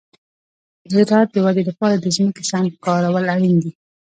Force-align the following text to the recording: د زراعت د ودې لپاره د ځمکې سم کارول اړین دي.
د 0.89 0.89
زراعت 0.97 1.29
د 1.33 1.37
ودې 1.45 1.63
لپاره 1.69 1.95
د 1.97 2.05
ځمکې 2.15 2.43
سم 2.49 2.63
کارول 2.85 3.25
اړین 3.35 3.55
دي. 3.63 3.71